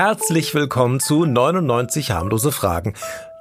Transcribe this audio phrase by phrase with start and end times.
[0.00, 2.94] Herzlich willkommen zu 99 harmlose Fragen.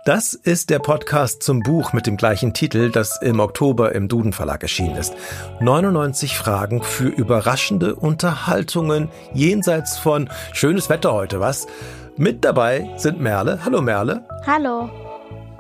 [0.06, 4.34] Das ist der Podcast zum Buch mit dem gleichen Titel, das im Oktober im Duden
[4.34, 5.14] Verlag erschienen ist.
[5.60, 11.68] 99 Fragen für überraschende Unterhaltungen jenseits von schönes Wetter heute, was?
[12.16, 13.60] Mit dabei sind Merle.
[13.64, 14.26] Hallo Merle.
[14.48, 14.90] Hallo.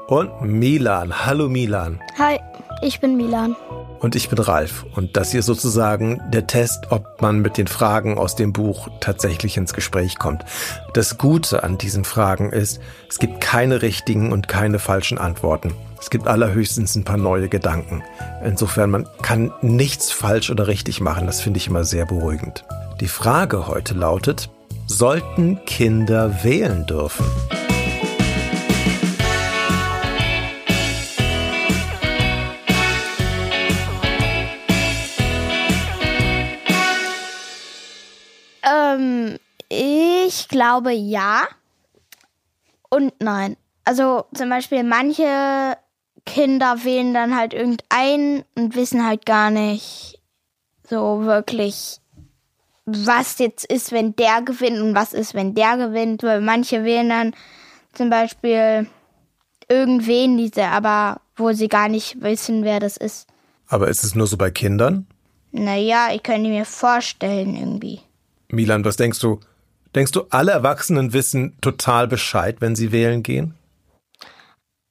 [0.07, 1.27] Und Milan.
[1.27, 2.01] Hallo Milan.
[2.17, 2.39] Hi,
[2.81, 3.55] ich bin Milan.
[3.99, 4.85] Und ich bin Ralf.
[4.95, 8.89] Und das hier ist sozusagen der Test, ob man mit den Fragen aus dem Buch
[8.99, 10.45] tatsächlich ins Gespräch kommt.
[10.93, 15.73] Das Gute an diesen Fragen ist, es gibt keine richtigen und keine falschen Antworten.
[15.99, 18.03] Es gibt allerhöchstens ein paar neue Gedanken.
[18.43, 21.25] Insofern, man kann nichts falsch oder richtig machen.
[21.25, 22.65] Das finde ich immer sehr beruhigend.
[22.99, 24.49] Die Frage heute lautet,
[24.85, 27.25] sollten Kinder wählen dürfen?
[40.47, 41.41] Ich glaube ja
[42.89, 43.57] und nein.
[43.83, 45.77] Also zum Beispiel manche
[46.25, 50.21] Kinder wählen dann halt irgendeinen und wissen halt gar nicht
[50.89, 51.99] so wirklich,
[52.85, 56.23] was jetzt ist, wenn der gewinnt und was ist, wenn der gewinnt.
[56.23, 57.35] Weil manche wählen dann
[57.93, 58.87] zum Beispiel
[59.67, 63.27] irgendwen, diese, aber wo sie gar nicht wissen, wer das ist.
[63.67, 65.07] Aber ist es nur so bei Kindern?
[65.51, 67.99] Naja, ich könnte mir vorstellen irgendwie.
[68.47, 69.41] Milan, was denkst du?
[69.97, 73.55] Denkst du, alle Erwachsenen wissen total Bescheid, wenn sie wählen gehen?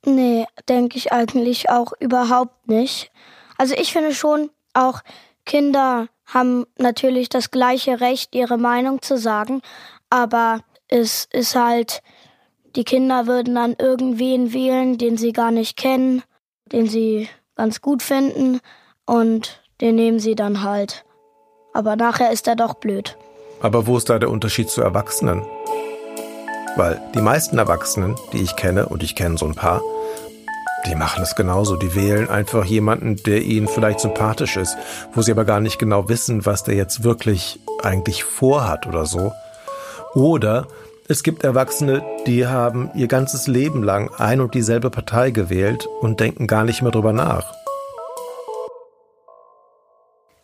[0.05, 3.13] Nee, denke ich eigentlich auch überhaupt nicht.
[3.57, 5.03] Also ich finde schon, auch
[5.45, 9.63] Kinder haben natürlich das gleiche Recht, ihre Meinung zu sagen,
[10.11, 12.03] aber es ist halt,
[12.75, 16.25] die Kinder würden dann irgendwen wählen, den sie gar nicht kennen,
[16.73, 18.59] den sie ganz gut finden
[19.05, 21.05] und den nehmen sie dann halt.
[21.75, 23.17] Aber nachher ist er doch blöd.
[23.61, 25.43] Aber wo ist da der Unterschied zu Erwachsenen?
[26.77, 29.81] Weil die meisten Erwachsenen, die ich kenne, und ich kenne so ein paar,
[30.87, 31.77] die machen es genauso.
[31.77, 34.77] Die wählen einfach jemanden, der ihnen vielleicht sympathisch ist,
[35.15, 39.33] wo sie aber gar nicht genau wissen, was der jetzt wirklich eigentlich vorhat oder so.
[40.15, 40.69] Oder
[41.09, 46.21] es gibt Erwachsene, die haben ihr ganzes Leben lang ein und dieselbe Partei gewählt und
[46.21, 47.55] denken gar nicht mehr drüber nach.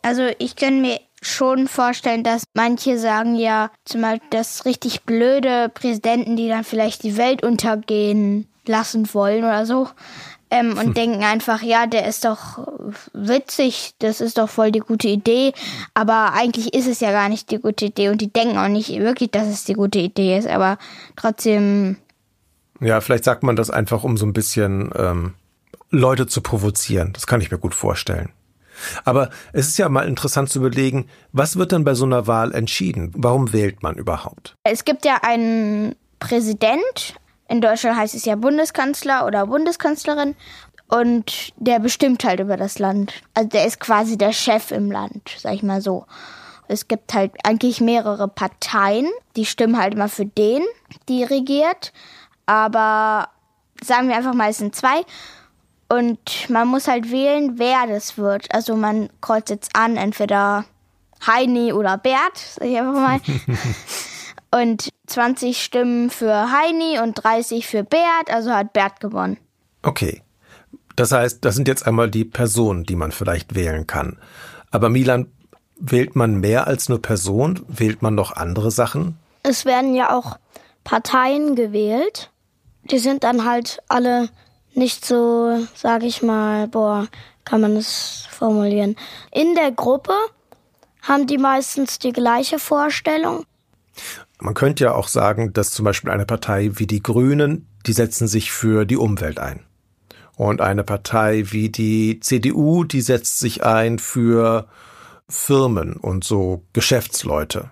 [0.01, 5.69] Also ich kann mir schon vorstellen, dass manche sagen ja, zum Beispiel, dass richtig blöde
[5.73, 9.89] Präsidenten, die dann vielleicht die Welt untergehen lassen wollen oder so,
[10.53, 10.93] ähm, und hm.
[10.93, 12.67] denken einfach, ja, der ist doch
[13.13, 15.53] witzig, das ist doch voll die gute Idee,
[15.95, 18.89] aber eigentlich ist es ja gar nicht die gute Idee und die denken auch nicht
[18.99, 20.77] wirklich, dass es die gute Idee ist, aber
[21.15, 21.97] trotzdem.
[22.79, 25.33] Ja, vielleicht sagt man das einfach, um so ein bisschen ähm,
[25.89, 27.13] Leute zu provozieren.
[27.13, 28.29] Das kann ich mir gut vorstellen.
[29.03, 32.53] Aber es ist ja mal interessant zu überlegen, was wird dann bei so einer Wahl
[32.53, 33.11] entschieden?
[33.15, 34.55] Warum wählt man überhaupt?
[34.63, 37.15] Es gibt ja einen Präsident.
[37.47, 40.35] In Deutschland heißt es ja Bundeskanzler oder Bundeskanzlerin.
[40.87, 43.13] Und der bestimmt halt über das Land.
[43.33, 46.05] Also der ist quasi der Chef im Land, sag ich mal so.
[46.67, 50.63] Es gibt halt eigentlich mehrere Parteien, die stimmen halt immer für den,
[51.09, 51.93] die regiert.
[52.45, 53.29] Aber
[53.83, 55.03] sagen wir einfach mal, es sind zwei.
[55.93, 58.51] Und man muss halt wählen, wer das wird.
[58.51, 60.65] Also man kreuzt jetzt an, entweder
[61.27, 63.19] Heini oder Bert, sag ich einfach mal.
[64.61, 69.37] und 20 Stimmen für Heini und 30 für Bert, also hat Bert gewonnen.
[69.83, 70.23] Okay.
[70.95, 74.17] Das heißt, das sind jetzt einmal die Personen, die man vielleicht wählen kann.
[74.71, 75.27] Aber Milan,
[75.75, 77.63] wählt man mehr als nur Person?
[77.67, 79.19] Wählt man noch andere Sachen?
[79.43, 80.37] Es werden ja auch
[80.83, 82.31] Parteien gewählt.
[82.89, 84.29] Die sind dann halt alle
[84.75, 87.07] nicht so, sag ich mal, boah,
[87.45, 88.95] kann man das formulieren.
[89.31, 90.13] In der Gruppe
[91.01, 93.45] haben die meistens die gleiche Vorstellung.
[94.39, 98.27] Man könnte ja auch sagen, dass zum Beispiel eine Partei wie die Grünen, die setzen
[98.27, 99.65] sich für die Umwelt ein.
[100.35, 104.67] Und eine Partei wie die CDU, die setzt sich ein für
[105.29, 107.69] Firmen und so Geschäftsleute.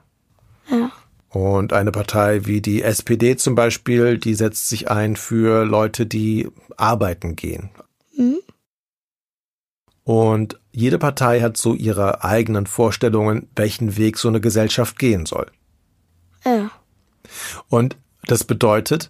[1.32, 6.50] Und eine Partei wie die SPD zum Beispiel, die setzt sich ein für Leute, die
[6.76, 7.70] arbeiten gehen.
[8.18, 8.40] Mhm.
[10.04, 15.48] Und jede Partei hat so ihre eigenen Vorstellungen, welchen Weg so eine Gesellschaft gehen soll.
[16.44, 16.70] Ja.
[17.70, 17.96] Und
[18.26, 19.10] das bedeutet,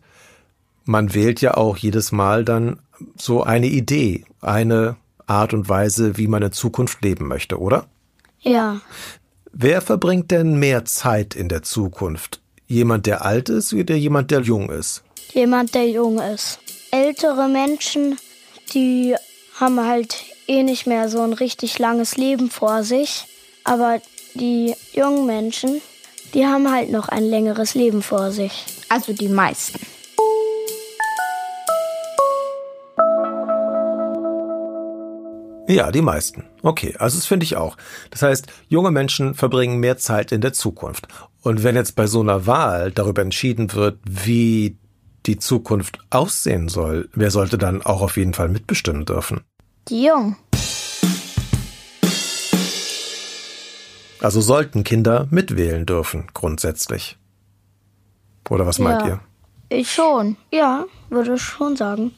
[0.83, 2.81] man wählt ja auch jedes Mal dann
[3.15, 4.95] so eine Idee, eine
[5.25, 7.87] Art und Weise, wie man in Zukunft leben möchte, oder?
[8.39, 8.81] Ja.
[9.53, 12.39] Wer verbringt denn mehr Zeit in der Zukunft?
[12.67, 15.03] Jemand, der alt ist oder jemand, der jung ist?
[15.33, 16.59] Jemand, der jung ist.
[16.91, 18.17] Ältere Menschen,
[18.73, 19.15] die
[19.59, 23.25] haben halt eh nicht mehr so ein richtig langes Leben vor sich.
[23.65, 24.01] Aber
[24.35, 25.81] die jungen Menschen,
[26.33, 28.65] die haben halt noch ein längeres Leben vor sich.
[28.87, 29.79] Also die meisten.
[35.71, 36.43] Ja, die meisten.
[36.63, 37.77] Okay, also das finde ich auch.
[38.09, 41.07] Das heißt, junge Menschen verbringen mehr Zeit in der Zukunft.
[41.41, 44.77] Und wenn jetzt bei so einer Wahl darüber entschieden wird, wie
[45.25, 49.41] die Zukunft aussehen soll, wer sollte dann auch auf jeden Fall mitbestimmen dürfen?
[49.87, 50.35] Die Jungen.
[54.21, 57.17] Also sollten Kinder mitwählen dürfen, grundsätzlich.
[58.49, 59.07] Oder was meint Ja.
[59.07, 59.19] ihr?
[59.69, 60.37] Ich schon.
[60.51, 62.11] Ja, würde ich schon sagen.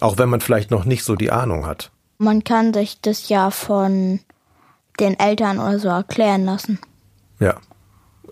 [0.00, 1.90] Auch wenn man vielleicht noch nicht so die Ahnung hat.
[2.22, 4.20] Man kann sich das ja von
[5.00, 6.78] den Eltern oder so erklären lassen.
[7.40, 7.56] Ja.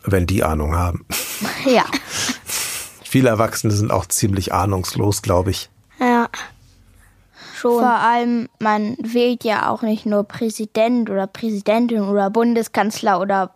[0.04, 1.04] Wenn die Ahnung haben.
[1.66, 1.84] Ja.
[3.02, 5.69] Viele Erwachsene sind auch ziemlich ahnungslos, glaube ich.
[5.98, 6.28] Ja.
[7.56, 7.81] Schon.
[7.81, 13.54] Vor allem, man wählt ja auch nicht nur Präsident oder Präsidentin oder Bundeskanzler oder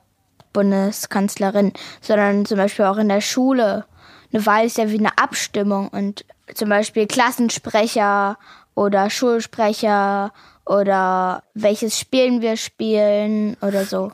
[0.53, 3.85] Bundeskanzlerin, sondern zum Beispiel auch in der Schule.
[4.33, 8.37] Eine Wahl ist ja wie eine Abstimmung und zum Beispiel Klassensprecher
[8.75, 10.33] oder Schulsprecher
[10.67, 14.13] oder welches Spielen wir spielen oder so.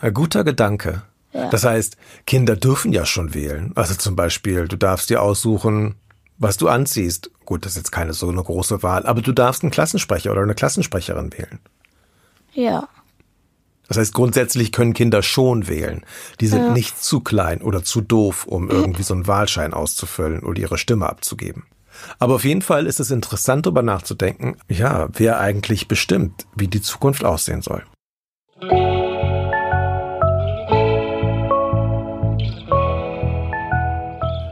[0.00, 1.02] Ein guter Gedanke.
[1.32, 1.48] Ja.
[1.50, 1.96] Das heißt,
[2.26, 3.72] Kinder dürfen ja schon wählen.
[3.76, 5.94] Also zum Beispiel, du darfst dir aussuchen,
[6.38, 7.30] was du anziehst.
[7.44, 10.42] Gut, das ist jetzt keine so eine große Wahl, aber du darfst einen Klassensprecher oder
[10.42, 11.60] eine Klassensprecherin wählen.
[12.52, 12.88] Ja.
[13.86, 16.04] Das heißt, grundsätzlich können Kinder schon wählen.
[16.40, 20.60] Die sind nicht zu klein oder zu doof, um irgendwie so einen Wahlschein auszufüllen oder
[20.60, 21.64] ihre Stimme abzugeben.
[22.18, 26.82] Aber auf jeden Fall ist es interessant, darüber nachzudenken, ja, wer eigentlich bestimmt, wie die
[26.82, 27.82] Zukunft aussehen soll.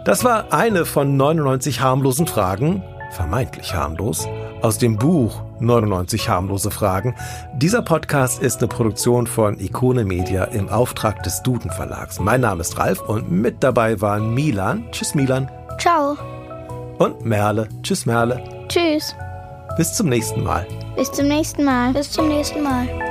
[0.04, 4.26] Das war eine von 99 harmlosen Fragen, vermeintlich harmlos,
[4.62, 7.14] aus dem Buch 99 harmlose Fragen.
[7.54, 12.20] Dieser Podcast ist eine Produktion von Ikone Media im Auftrag des Duden Verlags.
[12.20, 16.16] Mein Name ist Ralf und mit dabei waren Milan, tschüss Milan, Ciao.
[16.98, 18.42] Und Merle, tschüss Merle.
[18.68, 19.14] Tschüss.
[19.76, 20.66] Bis zum nächsten Mal.
[20.96, 21.92] Bis zum nächsten Mal.
[21.92, 23.07] Bis zum nächsten Mal.